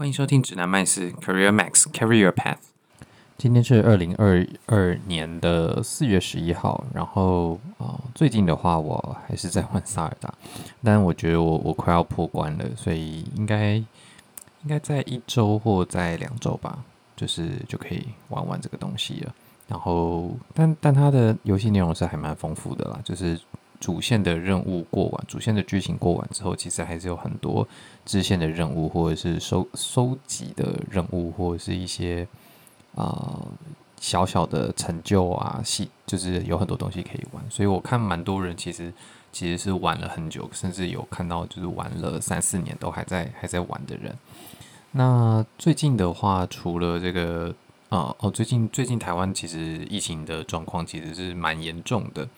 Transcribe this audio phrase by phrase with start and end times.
[0.00, 2.56] 欢迎收听指南麦斯 Career Max Carry Your Path。
[3.36, 10.32] 今天是二零二二年的四月十一号，然后啊、呃，最近的话我还是在玩萨尔达，
[10.82, 13.86] 但我觉得我我快要破关了，所以应该应
[14.66, 16.82] 该在一周或在两周吧，
[17.14, 19.34] 就是就可以玩完这个东西了。
[19.68, 23.38] 然后，但但它的游戏内容是还蛮丰富的啦，就是。
[23.80, 27.66] 主线的任务过完，主线的剧情过完之后，其实还是有很多
[28.04, 32.28] 支线的任务，或者是收收集的任务，或者是一些
[32.94, 33.46] 啊、呃、
[33.98, 37.42] 小小的成就啊，细就是有很多东西可以玩。
[37.50, 38.92] 所以我看蛮多人其实
[39.32, 44.14] 其实是玩了很久，甚至有看到就是玩了三四年都还在还在玩的人。
[44.92, 47.54] 那最近的话，除了这个
[47.88, 52.28] 啊哦，最近最近台湾其实疫情的状况其实是蛮严重的。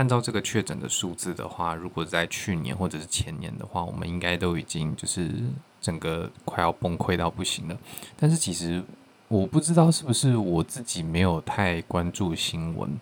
[0.00, 5.30] 按照这个确诊的数字的话，如果在去年或者是前年的话，我们应该都已经就是
[5.78, 7.76] 整个快要崩溃到不行了。
[8.16, 8.82] 但是其实
[9.28, 12.98] 我不知道是不是我自己没有太关注新闻，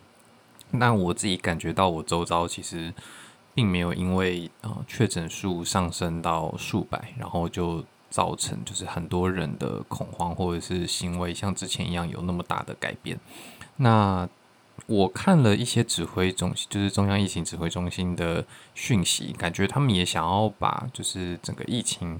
[0.72, 2.92] 那我自己感觉到我周遭其实
[3.54, 13.16] 并没有因为啊确诊数上升到数百，然后就造成就是很多人的恐慌或者是行为像之前一样有那么大的改变。
[13.76, 14.28] 那
[14.88, 18.42] 我看了一些指挥中心，就是中央疫情指挥中心的
[18.74, 22.18] 讯息，感觉他们也想要把就是整个疫情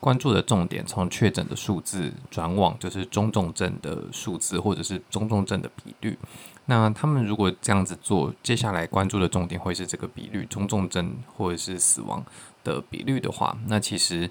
[0.00, 6.18] 关注的重点从确诊的数字转往就是中重症的数字，或者是中重症的比率。
[6.66, 12.24] 那他们如果这样子做，接下来关注的重点会是这个比率，中重症或者是死亡
[12.64, 14.28] 的比率的话，那其实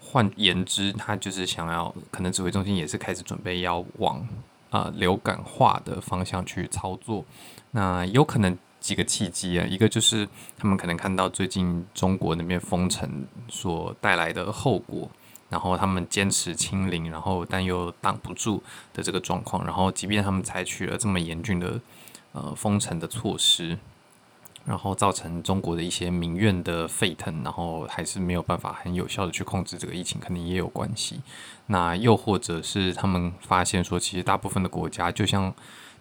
[0.00, 4.24] 换言之，他就是想要，可能指挥中心也是开始准备要往。
[4.74, 7.24] 啊，流感化的方向去操作，
[7.70, 15.08] 那有可能几个契机啊，一个就是他们可能看到最近中国那边封城所带来的后果，
[15.48, 18.60] 然后他们坚持清零，然后但又挡不住
[18.92, 21.80] 的这个状况，然后即便他们采取了这么严峻的
[22.32, 23.78] 呃封城的措施。
[24.66, 31.20] 然后造成中国的一些民怨的沸腾，然后还是没有办法很有效的去控制这个疫情，可能也有关系。
[31.66, 35.52] 那又或者是他们发现说，其实大部分的国家，就像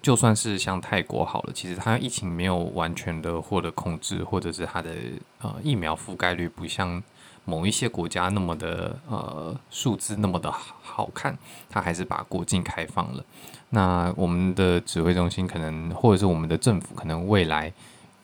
[0.01, 4.95] 就算是像泰国好了，其实它疫情没有完全的获得控制，或者是它的
[5.41, 7.03] 呃疫苗覆盖率不像
[7.44, 11.38] 某一些国家那么的呃数字那么的好看，
[11.69, 13.25] 它还是把国境开放了。
[13.72, 17.74] 那我们的指挥中心可能，或者是我们的政府可能未来。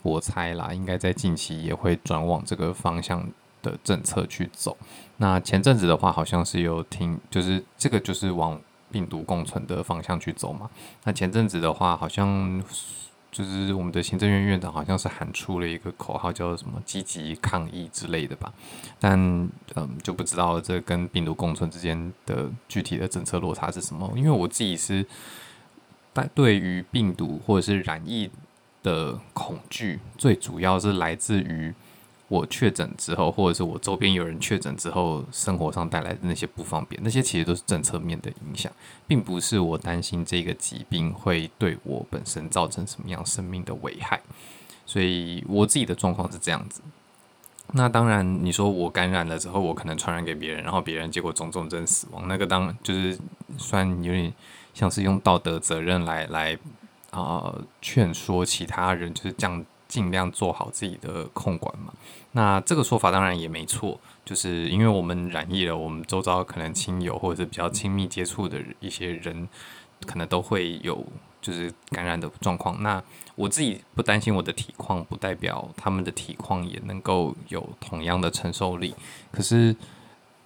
[0.02, 3.30] 我猜啦，应该在近期也会转往这个方向
[3.62, 4.78] 的政策去走。
[5.18, 8.60] 那前阵子的话，好像是有听，就是这个就是往
[8.90, 10.70] 病毒共存的方向去走嘛。
[11.04, 12.64] 那前阵子的话，好像
[13.30, 18.54] 就是我们的行政院院长好像是喊出了一个口号，叫什么“积极抗疫”之类的吧。
[18.98, 19.20] 但
[19.76, 24.10] 嗯，就不知道这跟病毒共存之间的具体的政策落差是什么。
[24.16, 25.06] 因为我自己是，
[26.14, 28.32] 但对于病毒或者是染疫。
[28.84, 31.74] 的恐惧最主要是来自于
[32.28, 38.72] 我确诊之后，或者是我周边有人确诊之后，生活上带来的那些不方便，那些其实都是政策面的影响，
[39.08, 44.22] 并不是我担心这个疾病会对我本身造成什么样生命的危害。
[44.86, 46.82] 所以我自己的状况是这样子。
[47.72, 53.18] 那当然，你说我感染了之后，我可能传染给别人，然后别人结果中重症死亡，那个当然就是
[53.58, 54.32] 算有点
[54.76, 56.56] 像是用道德责任来来。
[57.12, 61.94] 啊、劝说其他人就是这样，尽量做好自己的控管嘛。
[62.34, 69.48] 那这个说法当然也没错，就是因为我们染疫了，我们周遭可能亲友或者是比较亲密接触的一些人，
[70.06, 71.06] 可能都会有
[71.42, 72.82] 就是感染的状况。
[72.84, 73.02] 那
[73.36, 78.94] 我自己不担心我的体况，不代表他们的体况也能够有同样的承受力。
[79.32, 79.76] 可是。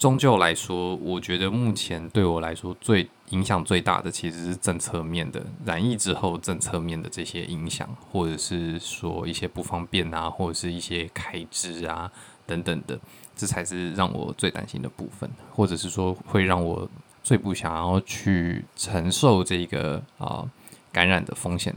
[0.04, 12.12] 终究来说，我觉得目前对我来说最影响最大的，其实是政策面的染疫之后政策面的这些影响，或者是说一些不方便啊，或者是一些开支啊
[12.46, 13.00] 等等的，
[13.34, 16.86] 这才是让我最担心的部分，或者是说会让我
[17.24, 20.44] 最不想要去承受这个啊、
[20.92, 21.74] 感染的风险。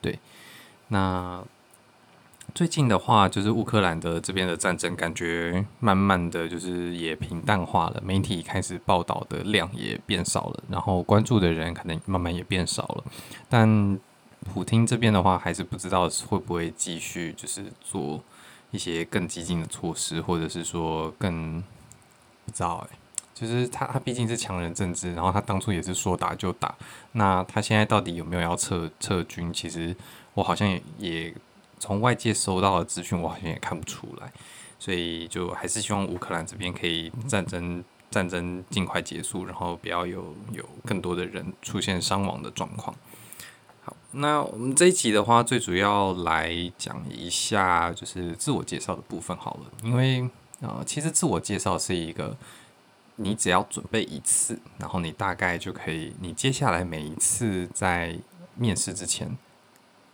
[0.00, 0.18] 对，
[0.88, 1.44] 那。
[2.54, 13.04] 最近的话，就是乌克兰的这边的战争，感觉慢慢的就是也平淡化了，媒体开始报道的量也变少了，然后关注的人可能慢慢也变少了。
[13.48, 13.98] 但
[14.52, 18.22] 普丁这边的话，还是不知道会不会继续就是做
[18.70, 21.58] 一些更激进的措施，或者是说更
[22.44, 22.98] 不知道哎，
[23.34, 26.74] 就是他他毕竟是强人政治，然后他当初也是说打就打，
[27.12, 29.50] 那他现在到底有没有要撤撤军？
[29.50, 29.96] 其实
[30.34, 30.68] 我好像
[30.98, 31.34] 也。
[31.82, 34.32] 从外界收到的资讯，我好像也看不出来，
[34.78, 42.96] 所以就还是希望乌克兰这边可以战争战争尽快结束，然后不要有有更多的人出现伤亡的状况。
[43.82, 50.30] 好，那我们这一集的话，最主要来讲一下就是自我介绍的部分好了，因为、
[50.60, 52.36] 呃，其实自我介绍是一个
[53.16, 58.16] 你只要准备一次，然后你大概就可以，你接下来每一次在
[58.54, 59.36] 面试之前，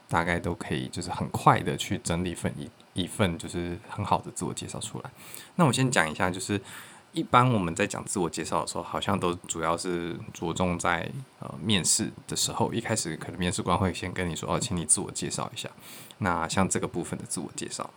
[0.09, 5.11] 大概都可以就是很快的去整理份一一份就是很好的自我介绍出来。
[5.57, 6.61] 那我先讲一下，就是。
[7.13, 11.11] 一般我们在讲自我介绍的时候，好像都主要是着重在
[11.41, 15.71] 呃面试的时候，一开始可能面试官会先跟你说哦，请你自我介绍一下。
[16.19, 17.89] 那像这个部分的自我介绍，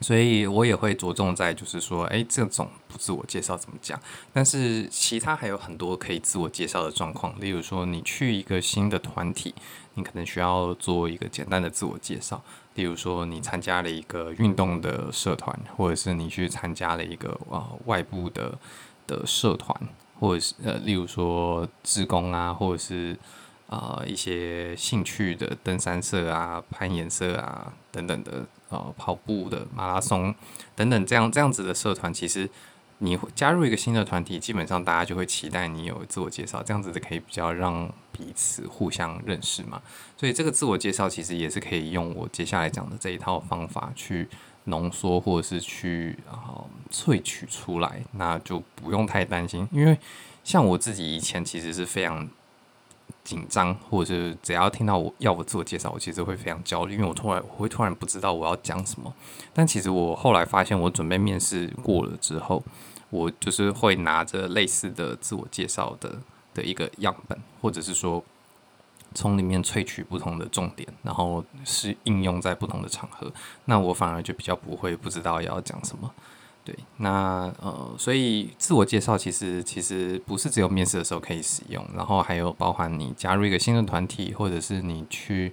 [0.00, 4.00] 所以我也会着重在就是说，诶，这种不自我介绍怎么讲？
[4.32, 9.54] 但是其他还有很多可以自我介绍的状况，例如说你去一个新的团体，
[9.94, 12.42] 你可能需要做一个简单的自我介绍。
[12.76, 18.58] 例如说，你参加了一个运动的社团，或者是你去参加了一个呃外部的
[19.06, 19.76] 的社团，
[20.18, 23.18] 或者是呃，例如说志工啊，或者是
[23.66, 30.34] 呃一些兴趣的登山社啊、攀岩社啊等等的呃跑步的马拉松
[30.74, 32.48] 等等这样这样子的社团，其实。
[33.02, 39.80] 你加入一个新的团体，基本上大家就会期待你有自我介绍，这样子可以比较让彼此互相认识嘛。
[40.18, 44.28] 所以这个自我介绍其实也是可以用我接下来讲的这一套方法去
[44.64, 49.66] 浓缩或者是去啊萃取出来，那就不用太担心。
[49.72, 49.96] 因为
[50.44, 52.28] 像我自己以前其实是非常
[53.30, 59.14] 紧张，或者是只要听到我要我自我介绍，我其实会非常焦虑，因为我突然我会突然不知道我要讲什么。
[59.54, 62.62] 但其实我后来发现，我准备面试过了之后。
[63.12, 66.16] 我就是会拿着类似的自我介绍的
[66.54, 68.22] 的一个样本，或者是说
[69.16, 73.28] 从里面萃取不同的重点，然后是应用在不同的场合，
[73.64, 76.08] 那我反而就比较不会不知道要讲什么。
[76.64, 85.52] 对，那呃，所以自我介绍其实其实不是只有面试的时候可以使用，然后还有包含你加入一个新的团体，或者是你去。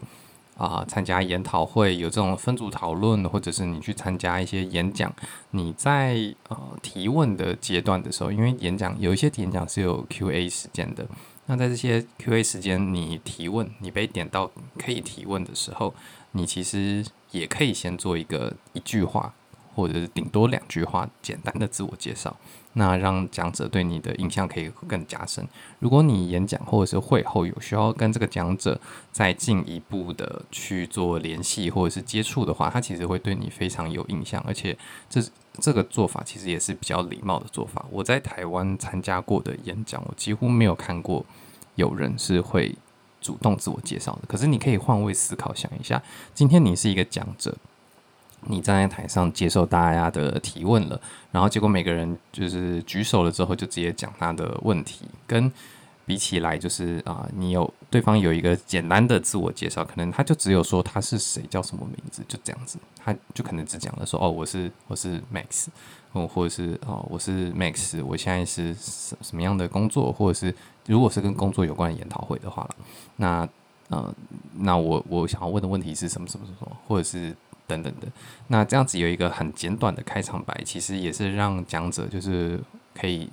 [0.57, 5.13] 啊，参加研讨会有这种分组讨论，或者是你去参加一些演讲，
[5.51, 11.07] 你在呃提问的阶段的时候，因为演讲有一些演讲是有 Q&A 时间的，
[11.45, 14.49] 那在这些 Q&A 时间，你提问，你被点到
[14.79, 15.93] 可以提问的时候，
[16.31, 19.31] 你其实也可以先做一个一句话，
[19.77, 22.35] 或者是顶多两句话简单的自我介绍。
[22.73, 25.47] 那让讲者对你的印象可以更加深。
[25.79, 28.79] 如果你演讲或者是会后有需要跟这个讲者
[29.11, 34.77] 再进一步的去做联系或者是接触的话，他其实会对你非常有印象，而且
[35.09, 35.19] 这
[35.59, 37.83] 这个做法其实也是比较礼貌的做法。
[37.89, 41.25] 我在台湾参加过的演讲，我几乎没有看过
[41.75, 42.75] 有人是会
[43.19, 44.21] 主动自我介绍的。
[44.27, 46.03] 可是你可以换位思考，想一下，
[46.35, 47.57] 今天你是一个讲者。
[48.45, 50.99] 你站在台上接受大家的提问了，
[51.31, 55.51] 然后结果每个人就是举手了之后就直接讲他的问题，跟
[56.05, 65.67] 比起来就是啊、你有对方有一个简单的自我介绍，可能他就只有说他是谁，叫什么名字，就这样子，他就可能只讲了说哦，我是我是 Max，
[66.13, 70.55] 哦，或者是哦，我是 Max，我现在是什什么样的工作，或者是
[70.85, 72.75] 如果是跟工作有关的研讨会的话了，
[73.17, 73.49] 那
[73.89, 74.15] 呃，
[74.53, 77.35] 那我我想要问的问题是什么什么什么，或者是。
[77.67, 78.07] 等等的，
[78.47, 82.59] 那这样子有一个很简短的开场白，其实也是让讲者就是
[82.95, 83.29] 可以，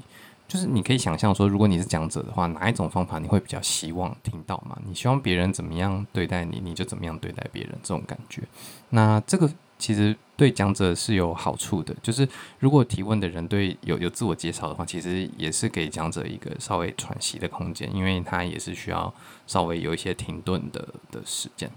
[0.48, 4.76] 就是你可以想象说，如果你是讲者的话，哪一种方法你会比较希望听到嘛？
[4.86, 8.42] 你希望别人怎么样对待你，你就怎么样对待别人，这种感觉。
[8.90, 9.48] 那这个
[9.78, 19.12] 其实对讲者是有好处的，就是如果提问的人对有有自我介绍的话，其实也是给讲者一个稍微喘息的空间，因为他也是需要
[19.46, 21.70] 稍微有一些停顿的的时间。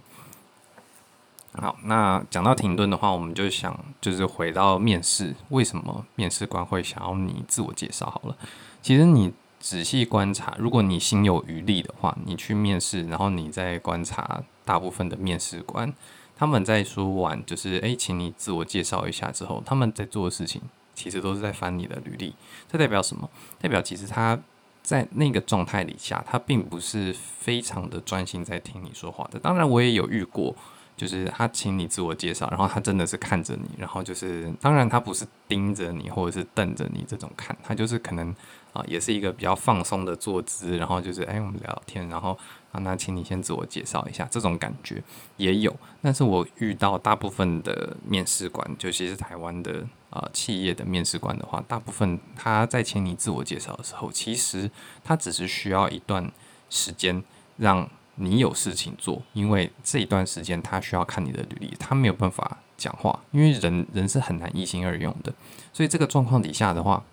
[1.59, 8.09] 好，那讲到停顿的话，我们就想就是回到面试，为什么面试官会想要你自我介绍？
[8.09, 8.37] 好了，
[8.81, 15.91] 其实你仔细观察，如果你心有余力的话，你去面试，然后你再观察大部分的面试官，
[16.35, 20.61] 他们在说完就是诶，请你自我介绍一下之后，他们在做的事情
[20.93, 22.35] 其实都是在翻你的履历。
[22.71, 23.27] 这代表什么？
[23.59, 24.39] 代表其实他
[24.83, 29.39] 在那个状态底下，他并不是非常的专心在听你说话的。
[29.39, 30.55] 当然，我也有遇过。
[30.97, 38.35] 就是他请你自我介绍，然后他真的是看着你，然后就是当然他不是盯着你或者是瞪着你这种看，他就是可能
[38.73, 42.35] 啊也是一个比较放松的坐姿，然后就是哎我们聊聊天，然后
[42.71, 45.03] 啊那请你先自我介绍一下，这种感觉
[45.37, 45.73] 也有。
[46.01, 54.71] 但是我遇到大部分的面试官，尤其是台湾的啊企业的面试官的话，大部分他在请你自我介绍的时候，其实
[55.03, 56.31] 他只是需要一段
[56.71, 57.23] 时间
[57.55, 57.87] 让。
[58.17, 65.33] 你有事情做，因为这一段时间他需要看你的履历，他没有办法讲话，因为人人是很难一心二用的，
[65.71, 67.03] 所以这个状况底下的话，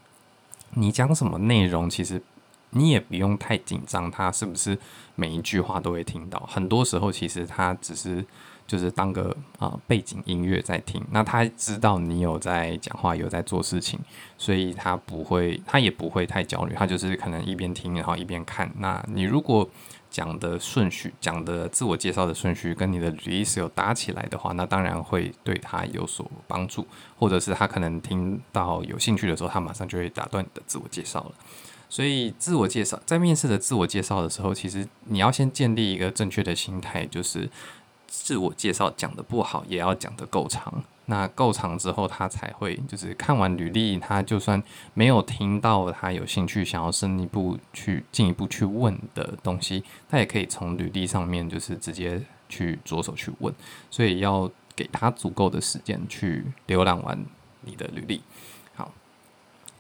[0.70, 2.20] 你讲什么内容，其实
[2.70, 4.78] 你也不用太紧张，他是不是
[5.14, 6.40] 每一句话都会听到？
[6.50, 8.24] 很多时候，其实他只是
[8.66, 11.00] 就是当个啊、背景音乐在听。
[11.10, 14.00] 那他知道你有在讲话，有在做事情，
[14.38, 16.74] 所以他不会，他也不会太焦虑。
[16.74, 18.70] 他就是可能一边听，然后一边看。
[18.78, 19.68] 那你如果
[20.14, 26.86] 讲的顺序，讲的自我介绍的顺序跟你的履历是有搭起来的话，那当然会对他有所帮助，
[27.18, 31.32] 或者是他可能听到有兴趣的时候，他马上就会打断你的自我介绍了。
[31.88, 37.50] 所以自我介绍，在面试的自我介绍的时候，其实你要先建立一个正确的心态，就是
[38.06, 40.84] 自我介绍讲得不好，也要讲得够长。
[41.06, 44.62] 那够长之后，他才会就是看完履历，他就算
[44.94, 53.54] 没有听到他有兴趣想要深一步去进一步去问的东西，他也可以从履历上面就是直接去着手去问。
[53.90, 57.22] 所以要给他足够的时间去浏览完
[57.60, 58.22] 你的履历。
[58.74, 58.90] 好，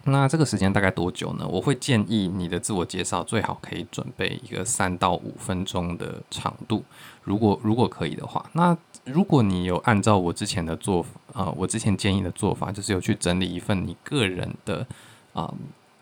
[0.04, 1.46] 那这个时间大概多久呢？
[1.48, 6.84] 我会建议你的自我介绍最好可以准备一个三到五分钟的长度，
[7.24, 8.76] 如果如果可以的话，那。
[9.06, 14.86] 如果你有按照我之前的做法，呃，我之前建议的做法，就是有去整理一份你个人的
[15.34, 15.52] 啊、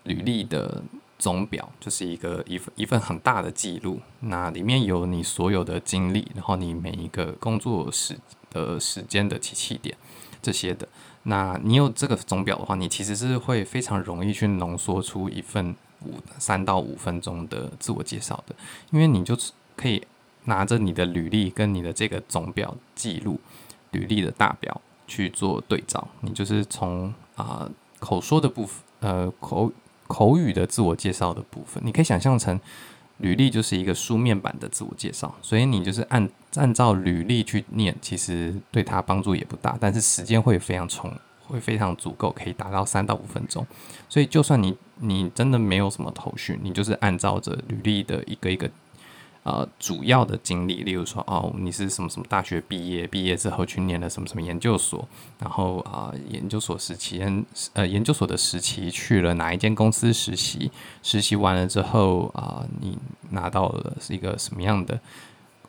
[0.03, 0.81] 履历的
[1.19, 8.17] 总表，就是一个一份一份很大的记录，那里面有你所有的经历，然后你每一个工作时
[8.49, 9.97] 的时间的起起点
[10.41, 10.87] 这些的，
[11.23, 15.75] 那你有这个总表的话，你其实是会非常容易去浓缩出一份
[16.05, 18.55] 五三到五分钟的自我介绍的，
[18.91, 19.37] 因为你就
[19.75, 20.01] 可以。
[20.45, 23.39] 拿着你的履历跟你的这个总表记录
[23.91, 27.69] 履历的大表去做对照，你就是从啊、
[27.99, 29.71] 口说的部分，呃口
[30.07, 32.59] 口语的自我介绍的部分，你可以想象成
[33.17, 41.11] 履历就是一个书面版的自我介绍，所以你就是按按照履历去念，其实对他帮助也不大，但是时间会非常充，
[41.47, 43.65] 会非常足够，可以达到三到五分钟。
[44.09, 48.69] 所以就算你你真的没有什么头绪，你就是按照着履历的一个一个。
[49.43, 55.05] 呃，主要的经历，例如说，哦，你是什么什么大学毕业，毕业之后去念了什么什么研究所，
[55.37, 57.21] 然后啊、研究所时期，
[57.73, 60.71] 呃，研究所的时期去了哪一间公司实习，
[61.01, 62.97] 实习完了之后啊、你
[63.31, 64.97] 拿到了是一个什么样的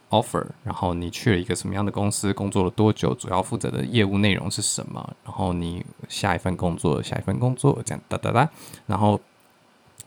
[0.08, 8.48] offer，然后你去了一个什么样的公司，工作了多久，主要负责的业务内容是什么，然后你下一份工作，下一份工作这样哒哒哒，
[8.86, 9.20] 然后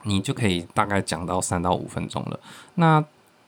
[0.03, 2.39] 你就可以大概讲到三到五分钟了，
[2.75, 3.03] 那。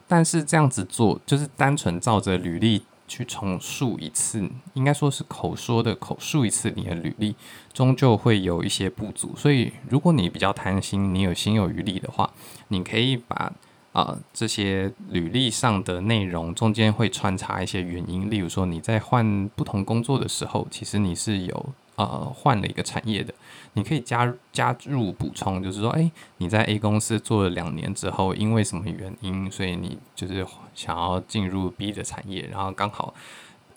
[0.10, 7.36] 但是这样子做，就是单纯照着履历去重述一次，应该说是口说的口述一次你的履历，
[7.72, 9.34] 终究会有一些不足。
[9.38, 12.30] 所以，如果你比较贪心，你有心有余力的话，
[12.70, 13.54] 你可以把
[13.94, 21.66] 啊、这些履历上的内容中间会穿插一些原因，例如说你在换不同工作的时候，其实你是有。
[21.96, 23.34] 呃，换了一个产业的，
[23.79, 30.45] 你可以加加入补充，就是说，哎，你在 A 公司做了两年之后，因为什么原因，所以你就是
[30.75, 33.13] 想要进入 B 的产业，然后刚好，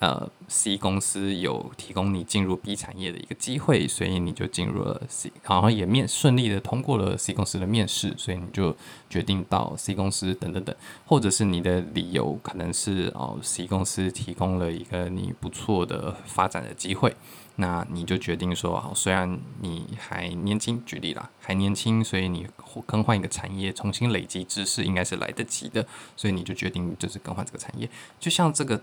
[0.02, 8.76] 呃，C 公司有提供你进入 B 产业的一个机会，所以你就进入了 C，然后也面顺利的通过了 C 公司的面试，所以你就
[9.08, 10.74] 决定到 C 公司等等等，
[11.06, 17.14] 或者是你的理由可能是哦，C 公司提供了一个你不错的发展的机会。
[17.54, 22.48] 那你就决定说，好，虽然你还年轻，举例啦，还年轻，所以你
[22.86, 27.88] 更换一个产业，重新累积知识，应该是来得及的，所以你就决定就是更换这个产业。
[28.18, 28.82] 就像这个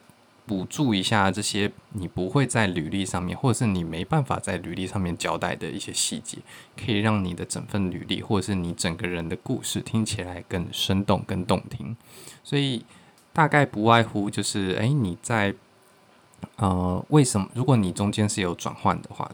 [0.50, 6.40] 补助一下这些你不会在履历上面，或者是你没办法在履历上面交代的一些细节，
[6.76, 11.96] 可以让你的整份履历，或者是你整个人的故事听起来更生动、更动听。
[12.44, 12.84] 所以
[13.32, 15.54] 大概不外乎就是，诶，你在。
[16.56, 17.50] 呃，为什么？
[17.54, 19.30] 如果你中间是有转换的话，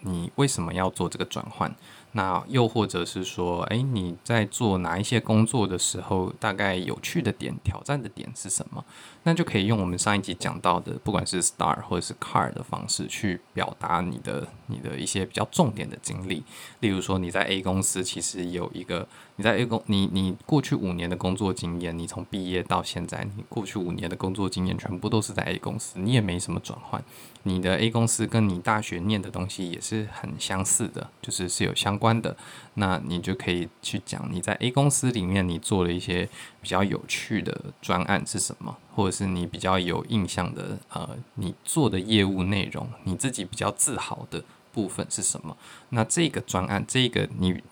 [0.00, 1.70] 你为什么要做这个转换？
[2.12, 8.84] 那又或者是说，诶，你在做哪一些工作的时候，大概有趣的点、挑战的点是什么？
[9.22, 16.42] 那就可以用我们上一集讲到的，不管是 STAR 或者是 CAR 的方式去表达你的、你的一些比较重点的经历。
[16.80, 19.06] 例如说，你在 A 公司其实有一个，
[19.40, 27.02] 你在 A 公，你你过去五年的工作经验，你从毕业到现在，你过去五年的工作经验全部都是在 A 公司，你也没什么转换。
[27.44, 32.36] 你的 A 公司跟你大学念的东西也是很相似的，就是是有相关的。
[32.74, 36.28] 那你就可以去讲你在 A 公司里面你做了一些
[36.60, 45.56] 比较有趣的专案是什么，或者是你比较有印象的呃，你做的业务内容，你自己比较自豪的部分是什么？
[45.88, 47.62] 那这个专案，这个你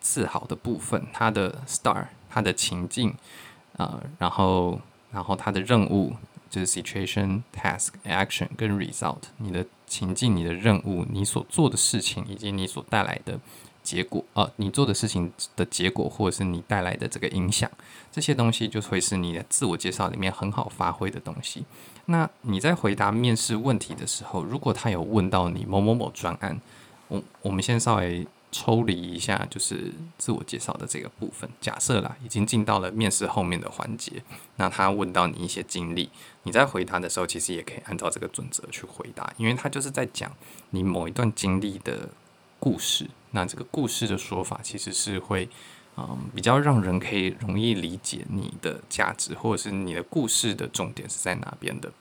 [0.00, 3.14] 自豪的部分，它的 star，它的情境，
[3.76, 4.80] 呃，然后
[5.12, 6.16] 然后它的任务。
[6.50, 13.38] 就是 situation、task、action 跟 result，你的情境、你的任务、你所做的事情，以及你所带来的
[13.84, 17.70] 结果，呃，你做的事情的结果，或者是你带来的这个影响，
[18.10, 21.64] 这些东西就会是你的自我介绍里面很好发挥的东西。
[22.06, 26.60] 那你在回答面试问题的时候，如果他有问到你某某某专案，
[27.06, 31.48] 我我们先稍微抽离一下，就是自我介绍的这个部分。
[31.60, 34.22] 假设啦，已经进到了面试后面的环节，
[34.56, 36.10] 那他问到你一些经历，
[36.42, 40.30] 你在回答的时候，其实也可以按照这个准则去回答，因为他就是在讲
[40.70, 42.08] 你某一段经历的
[42.58, 43.08] 故事。
[43.30, 45.48] 那这个故事的说法，其实是会。
[45.96, 51.92] 嗯，比较让人可以容易理解你的价值，或者是你的故事的重点是在哪边的。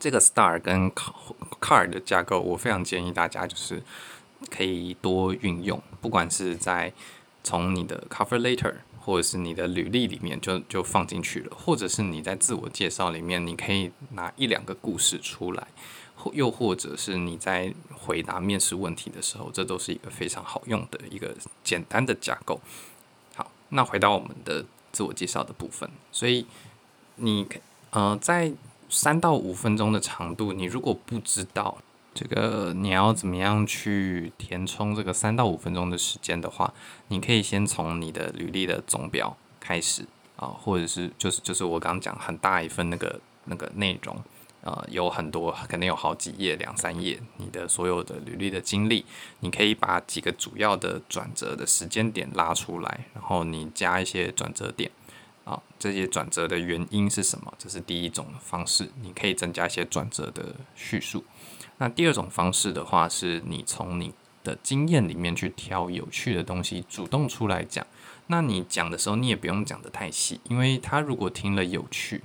[0.00, 0.90] 这个 STAR 跟
[1.60, 3.80] CAR 的架构，我非常建议大家就是
[4.50, 6.92] 可以多运用，不管是在
[7.44, 15.66] 从你的 Cover Letter 或者是你的履历里面就就放进去了，或者是你在自我介绍里面，你可以拿一两个故事出来，
[16.14, 21.34] 或又或者是你在回答面试问题的时候，这都是一个非常好用的一个
[21.64, 22.60] 简单的架构。
[23.34, 26.46] 好那回到我们的自我介绍的部分，所以
[27.16, 27.48] 你
[27.90, 28.52] 呃在
[28.88, 31.78] 三到五分钟的长度，你如果不知道
[32.14, 36.72] 这个你要怎么样去填充这个三到五分钟的时间的话，
[37.08, 44.16] 你可以先从你的履历的总表开始啊，或者是就是就是我刚刚讲很大一份那个那个内容。
[44.64, 49.04] 呃，有很多，可能有好几页、两三页，你的所有的履历的经历，
[49.40, 54.88] 你可以把几个主要的转折的时间点拉出来，然后你加一些转折点，
[55.42, 57.52] 啊，这些转折的原因是什么？
[57.58, 61.24] 这是第一种方式，你可以增加一些转折的叙述。
[61.82, 64.12] 那第二种方式的话，是你从你
[64.44, 67.84] 的经验里面去挑有趣的东西，主动出来讲。
[68.28, 72.22] 那你讲的时候，你也不用讲得太细，因为他如果听了有趣。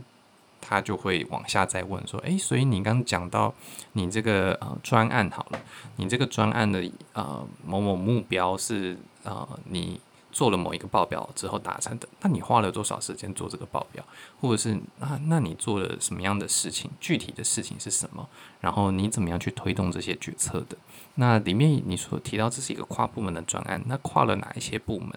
[0.60, 3.54] 他就会往下再问说：“诶，所以你刚讲到
[3.94, 5.60] 你这个呃专案好了，
[5.96, 6.84] 你这个专案的
[7.14, 9.98] 呃某某目标是呃你
[10.38, 14.06] 做了某一个报表之后达成的，那你花了多少时间做这个报表？
[14.40, 16.92] 或者是那那你做了什么样的事情？
[17.00, 18.30] 具体的事情是什么？
[18.62, 20.78] 然后你怎么样去推动这些决策的？
[21.16, 25.10] 那里面你所提到这是一个跨部门的专案，那跨了哪一些部门？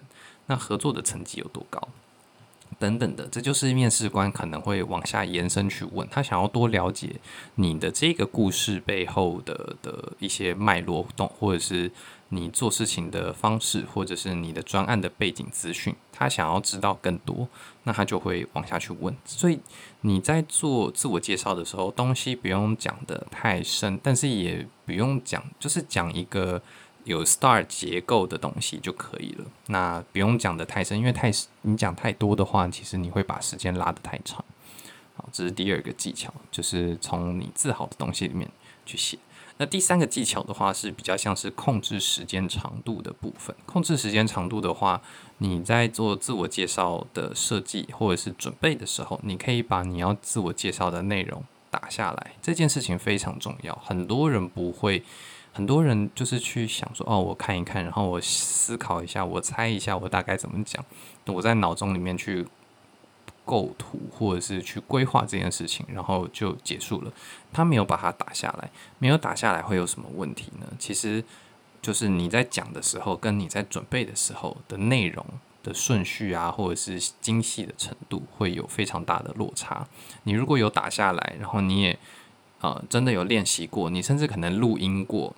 [0.47, 1.79] 那合作的成绩有多高？”
[2.79, 7.17] 等等的，这就是面试官可能会往下延伸去问，他想要多了解
[7.55, 11.91] 你的这个故事背后的的一些脉络动，或者是
[12.33, 17.47] 你做事情的方式，或者是你的专案的背景资讯，他想要知道更多，
[17.83, 19.15] 那他就会往下去问。
[19.23, 19.59] 所以
[20.01, 26.61] 你在做自我介绍的时候，东西不用讲得太深，但是也不用讲，就是讲一个。
[27.03, 31.31] 有 STAR 结构的东西就可以了，那不用讲得太深，因为太
[31.63, 34.45] 你讲太多的话，其实你会把时间拉得太长。
[35.15, 38.47] 好，这是第二个技巧，就是从你自豪的东西里面
[38.85, 39.17] 去写。
[39.61, 43.55] 那第三个技巧的话，是比较像是控制时间长度的部分。
[43.67, 44.99] 控制时间长度的话，
[45.37, 53.75] 你在做自我介绍的设计或者是准备的时候，你可以把你要自我介绍的内容打下来，这件事情非常重要。
[53.85, 55.03] 很多人不会。
[55.53, 60.83] 很多人就是去想说，哦，我看一看，然后我思考一下，我猜一下，我大概怎么讲，
[61.27, 62.47] 我在脑中里面去
[63.51, 67.11] 构图，或者是去规划这件事情，然后就结束了。
[67.51, 70.67] 他没有把它打下来，没有打下来会有什么问题呢？
[70.79, 71.21] 其实
[71.81, 75.25] 就是你在讲的时候，跟你在准备的时候的内容
[75.63, 79.85] 的顺序啊，或者是精细的程度，会有非常大的落差。
[80.23, 81.99] 你如果有打下来，然后你也
[82.61, 85.35] 呃真的有练习过，你甚至可能录音过。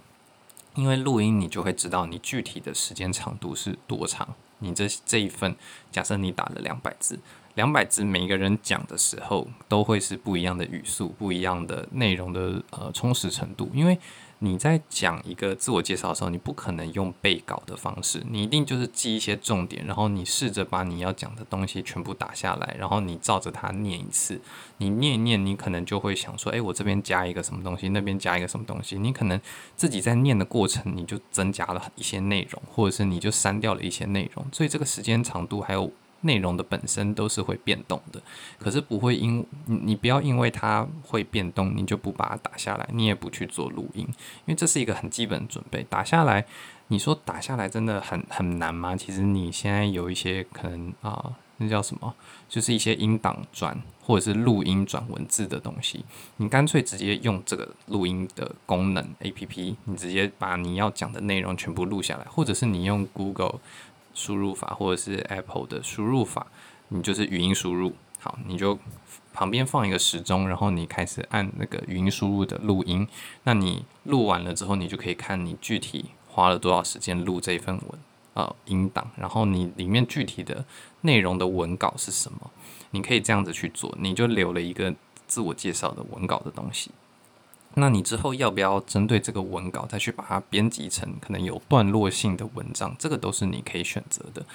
[0.75, 4.35] 因为录音，你就会知道你具体的时间长度是多长。
[4.57, 5.55] 你这这一份，
[5.91, 7.19] 假设你打了两百字，
[7.55, 13.97] 两百字每一个人讲的时候，都会是不一样的语速，不一样的内容的呃充实程度，因为。
[14.39, 24.41] 你在讲一个自我介绍的时候，你不可能用背稿的方式，你一定就是记一些重点，然后你试着把你要讲的东西全部打下来，然后你照着它念一次。
[24.79, 28.99] 你念一念，你可能就会想说，诶，我这边加一个什么东西，那边加一个什么东西。
[28.99, 29.39] 你可能
[29.77, 34.45] 自己在念的过程，你就增加了一些内容，或者是你就删掉了一些内容。
[34.51, 35.89] 所以这个时间长度还有。
[36.23, 38.21] 内容的本身都是会变动的，
[38.59, 45.85] 可是不会因你你不要因为它会变动，你就不把它打下来，你也不去做录音，因为这是一个很基本的准备。
[45.89, 46.45] 打下来，
[46.87, 48.95] 你说打下来真的很很难吗？
[48.95, 52.13] 其实你现在有一些可能啊、那叫什么？
[52.49, 56.05] 就是一些音档转或者是录音转文字的东西，
[56.37, 63.59] 你干脆直接用这个录音的功能 APP，你直接把你要讲的内容全部录下来，或者是你用 Google。
[64.13, 66.47] 输入法或者是 Apple 的输入法，
[66.89, 67.93] 你就是语音输入。
[68.19, 68.79] 好，你就
[69.33, 73.05] 旁边放一个时钟，然后你开始按那个语音输入的录音。
[73.43, 77.99] 那你录完了之后，你就可以看你具体花了多少时间录这份文
[78.33, 80.63] 呃音档，然后你里面具体的
[81.01, 82.49] 内容的文稿是什么？
[82.91, 84.95] 你可以这样子去做，你就留了一个
[85.27, 86.91] 自我介绍的文稿的东西。
[87.75, 92.95] 那你之后要不要针对这个文稿再去把它编辑成可能有段落性的文章？
[92.99, 94.45] 这个都是你可以选择的。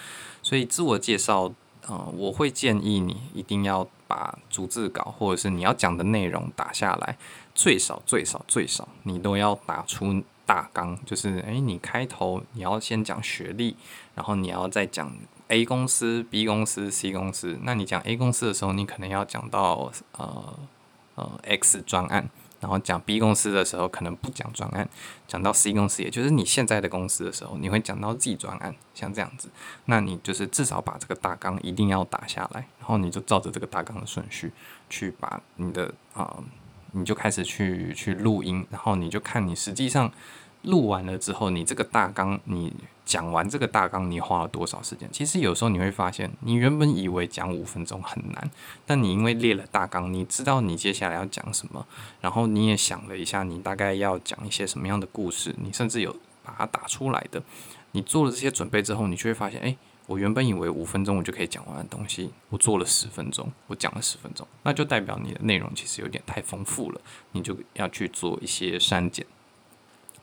[0.42, 1.52] 所以自我介绍，
[1.86, 7.16] 呃，我会建议你一定要把逐字稿或者是你要讲的内容打下来，
[7.54, 13.76] 最少最少最少你都要打出大纲，就是诶，你开头你要先讲学历，
[14.14, 15.12] 然后你要再讲
[15.48, 17.58] A 公司、B 公司、C 公司。
[17.62, 20.58] 那你讲 A 公司的时候，你可能要讲到呃
[21.16, 22.30] 呃 X 专案。
[22.60, 24.86] 然后讲 B 公司的时候，可能不讲专案；
[25.26, 29.48] 讲到 C 公司，也就是你现在的公司的时候，你会讲到 Z 专案，像这样子。
[29.84, 34.52] 那你就是至少把这个大纲一定要打下来，然后你就照着这个大纲的顺序
[34.90, 36.36] 去把你的啊、
[36.92, 40.12] 你就开始去去录音，然后你就看你实际上。
[40.62, 42.72] 录完了之后，你这个大纲，你
[43.04, 45.08] 讲完这个大纲，你花了多少时间？
[45.12, 48.50] 其实有时候你会发现，你原本以为讲五分钟很难，
[48.84, 51.86] 但你因为列了大纲，你知道你接下来要讲什么，
[52.20, 57.42] 然后你也想了一下，你大概要讲一些什么样的故事，你甚至有把它打出来的。
[57.92, 67.00] 你做了这些准备之后，你就会发现，诶，我原本以为五分钟我就可以讲完的东西，我做了十分钟，我讲了十分钟，那就代表你的内容其实有点太丰富了，
[67.32, 69.24] 你就要去做一些删减。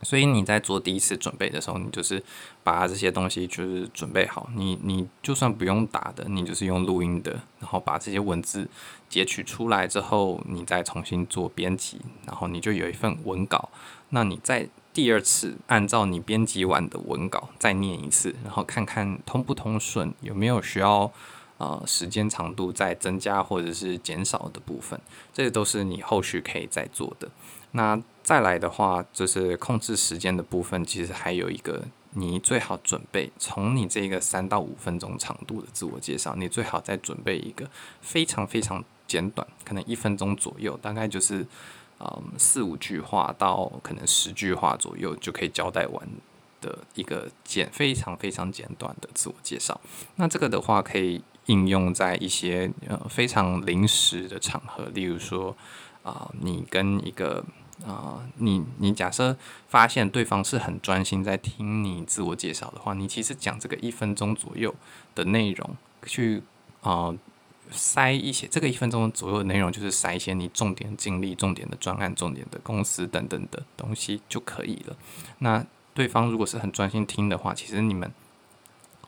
[0.01, 2.21] 所以你在做第一次准备的时候，你就是
[2.63, 4.49] 把这些东西就是准备好。
[4.55, 8.67] 你你就算不用打的，你就是用录音的，然后把这些文字
[9.09, 13.69] 截取出来之后，你再重新做编辑，然后你就有一份文稿。
[14.09, 21.11] 那你在第二次按照你编辑完的文稿再念一次，然后看看通不通顺，有没有需要
[21.57, 24.99] 呃时间长度再增加或者是减少的部分，
[25.33, 27.29] 这些都是你后续可以再做的。
[27.71, 31.83] 那再来的话，就是控制时间的部分，其实还有一个，
[32.13, 37.69] 你最好准备从你这个三到五分钟长度的自我介绍，你最好再准备一个
[38.01, 41.45] 非常非常简短，可能一分钟左右，大概就是
[41.99, 46.09] 嗯四五句话到可能十句话左右就可以交代完
[46.61, 49.79] 的一个简非常非常简短的自我介绍。
[50.15, 55.55] 那这个的话可以应用在一些呃非常临时的场合，例如说
[56.01, 57.43] 啊、你跟一个
[57.85, 59.35] 啊、你你假设
[59.67, 64.73] 发现对方是很专心在听你自我介绍的话，你其实讲这个一分钟左右
[65.13, 66.41] 的内容，去
[66.81, 67.17] 啊、呃、
[67.71, 74.95] 塞一些这个一分钟左右的内容，就是塞一些你重点经历、重点的专案、重点的公司等等的东西就可以了。
[75.39, 78.11] 那对方如果是很专心听的话，其实你们。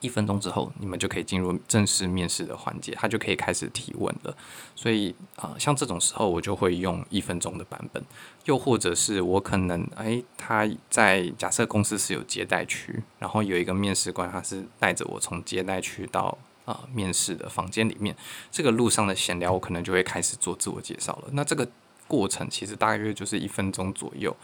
[0.00, 4.36] 一分钟之后，你们就可以进入正式面试的环节，他就可以开始提问了。
[4.74, 8.02] 所以啊、像这种时候，我就会用一分钟的版本。
[8.44, 18.16] 又或者是我可能，哎，他在假设公司是有接待区，然后有一个面试官，他是带着我从接待区到啊、面试的房间里面。
[18.50, 21.28] 这个路上的闲聊，我可能就会开始做自我介绍了。
[21.32, 21.68] 那这个
[22.06, 24.34] 过程其实大约就是一分钟左右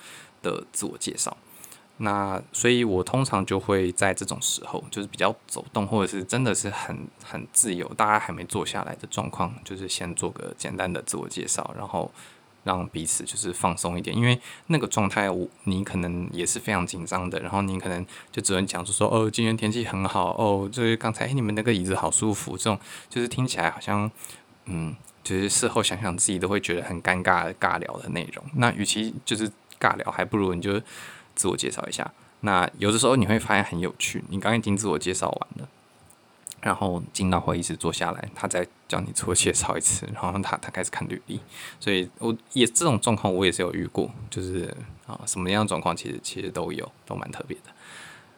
[0.42, 1.36] 的自我介绍。
[1.98, 12.11] 那所以，我通常就会在这种时候，就是比较走动，或者是真的是很很自由，大家还没坐下来的状况，就是先做个简单的自我介绍，然后
[12.64, 22.76] 让彼此就是放松一点，因为那个状态，我你可能也是非常紧张的，然后你可能就只能讲出说，哦，今天天气很好，哦，就是刚才，欸，你们那个椅子好舒服，这种
[23.09, 24.11] 就是听起来好像，
[24.64, 28.44] 嗯，就是事后想想自己都会觉得很尴尬尬聊的内容。
[28.57, 30.83] 那与其就是尬聊，还不如你就。
[31.34, 34.22] 自我介绍一下，那有的时候你会发现很有趣。
[34.28, 35.68] 你刚刚已经自我介绍完了，
[36.60, 41.40] 然后进到会议室坐下来，他再叫你自我介绍一次，然后他他开始看履历。
[41.80, 44.74] 所以我也这种状况我也是有遇过，就是
[45.06, 47.70] 啊什么样的状况其实其实都有，都蛮特别的。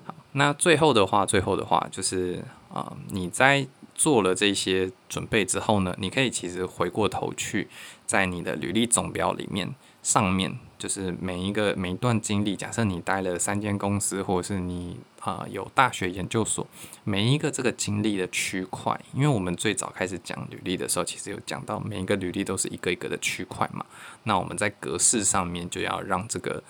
[0.05, 7.69] 好，那最后的话，最后的话就是啊你在做了这些准备之后呢，你可以其实回过头去
[8.07, 10.59] 在你的履历总表里面上面。
[10.79, 16.67] 就是每一个每一段经历，假设你待了三间公司，或者是你啊、有大学研究所，
[17.03, 23.85] 每一个这个经历的区块，因为我们最早开始讲履历的时候，其实有讲到每一个履历都是一个一个的区块嘛。
[24.23, 26.63] 那我们在格式上面就要让这个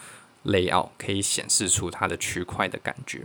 [0.45, 3.25] layout 可以显示出它的区块的感觉。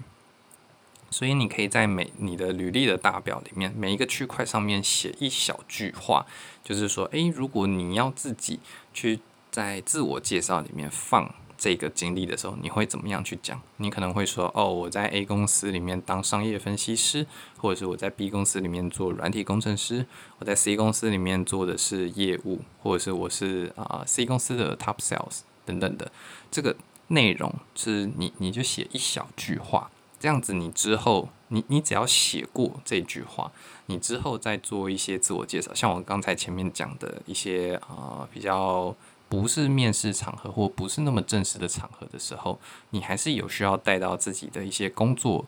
[1.09, 6.25] 所以你可以在每你的履历的大表里面，每一个区块上面写一小句话，
[6.63, 8.59] 就是说，诶，如果你要自己
[8.93, 9.19] 去。
[9.51, 13.61] 在自我介绍里面放这个经历的时候，你会怎么样去讲？
[13.77, 20.07] 你可能会说：“哦，我在 A 公司里面当商业分析师，或者是我在 B 公司里面做软体工程师，
[20.39, 26.11] 我在 C 公司里面做的是业务，或者是我是啊、C 公司的 Top Sales 等等的。”
[26.49, 26.75] 这个
[27.09, 33.51] 内容是你你就写一小句话，这样子你之后你你只要写过这句话，
[33.85, 38.95] 你之后再做一些自我介绍，像我刚才前面讲的一些啊、比较
[39.31, 45.45] 不是面试场合或不是那么正式的场合的时候，你还是有需要带到自己的一些工作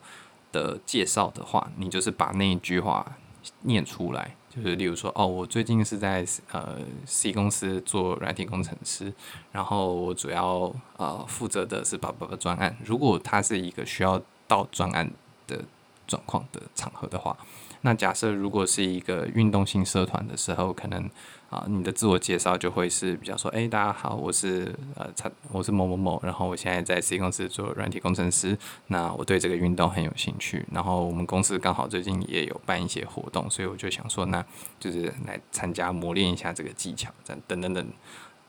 [0.54, 3.18] 的介绍的话，你就是把那一句话
[3.64, 4.38] 念出来。
[4.50, 9.12] 就是例如说，哦，我最近是在呃 C 公司做软体工程师，
[9.52, 12.78] 然后我主要呃负责的是把把把专案。
[12.86, 15.12] 如果它是一个需要到专案
[15.46, 15.62] 的
[16.08, 17.36] 状况的场合的话，
[17.84, 21.10] 那假设如果是一个运动性社团的时候，可能。
[21.54, 25.08] 啊，你的自我介绍就会是比较说，哎，大家好，我是呃，
[25.52, 34.44] 我是某某某，然后我现在在 C 公司做软体工程师，那我对这个运动很有兴趣，然后我们公司刚好最近也有办一些活动，所以我就想说，那
[34.80, 37.88] 就是来参加磨练一下这个技巧，这样等等等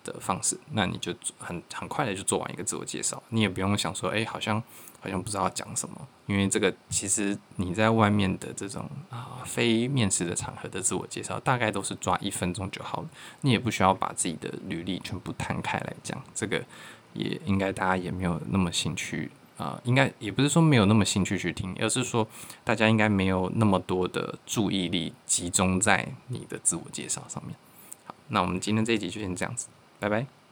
[0.02, 4.62] 的方式，那你就很很快的就做完一个自我介绍，你也不用想说，哎，好像。
[5.04, 13.08] 好像不知道讲什么，因为这个其实你在外面的这种啊非面试的场合的自我介绍，大概都是抓一分钟就好了。
[13.42, 16.64] 你也不需要把自己的履历全部摊开来讲，这个
[17.12, 22.26] 也应该大家也没有那么兴趣啊，应该也不是说没有那么兴趣去听，而是说
[22.64, 27.54] 大家应该没有那么多的注意力集中在你的自我介绍上面。
[28.06, 29.66] 好，那我们今天这一集就先这样子，
[30.00, 30.43] 拜拜。